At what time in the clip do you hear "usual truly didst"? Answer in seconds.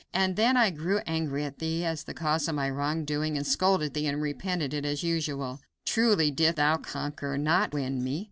5.03-6.55